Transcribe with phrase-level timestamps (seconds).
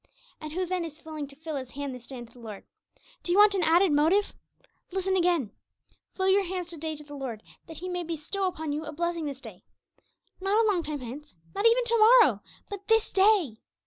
[0.41, 2.63] 'And who then is willing to fill his hand this day unto the Lord?'
[3.21, 4.33] Do you want an added motive?
[4.91, 5.51] Listen again:
[6.15, 8.91] 'Fill your hands to day to the Lord, that He may bestow upon you a
[8.91, 9.63] blessing this day.'
[10.39, 13.57] Not a long time hence, not even to morrow, but 'this day.'